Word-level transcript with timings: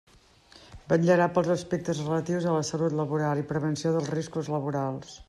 Vetllarà 0.93 1.27
pels 1.35 1.51
aspectes 1.55 2.01
relatius 2.05 2.49
a 2.53 2.57
la 2.57 2.65
salut 2.71 2.97
laboral 3.01 3.43
i 3.43 3.47
prevenció 3.53 3.93
dels 3.99 4.11
riscos 4.17 4.55
laborals. 4.57 5.19